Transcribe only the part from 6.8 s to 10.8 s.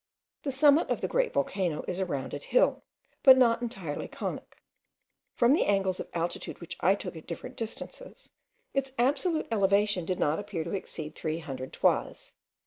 took at different distances, its absolute elevation did not appear to